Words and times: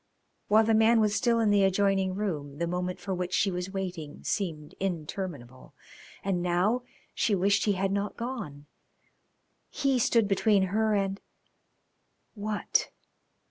While 0.47 0.63
the 0.63 0.73
man 0.73 0.99
was 0.99 1.13
still 1.15 1.39
in 1.39 1.51
the 1.51 1.63
adjoining 1.63 2.15
room 2.15 2.57
the 2.57 2.65
moment 2.65 2.99
for 2.99 3.13
which 3.13 3.35
she 3.35 3.51
was 3.51 3.69
waiting 3.69 4.23
seemed 4.23 4.73
interminable. 4.79 5.75
And 6.23 6.41
now 6.41 6.81
she 7.13 7.35
wished 7.35 7.65
he 7.65 7.73
had 7.73 7.91
not 7.91 8.17
gone. 8.17 8.65
He 9.69 9.99
stood 9.99 10.27
between 10.27 10.63
her 10.73 10.95
and 10.95 11.21
what? 12.33 12.89